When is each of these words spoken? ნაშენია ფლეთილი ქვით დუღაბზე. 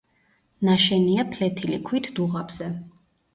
ნაშენია 0.69 1.25
ფლეთილი 1.35 1.79
ქვით 1.91 2.09
დუღაბზე. 2.21 2.71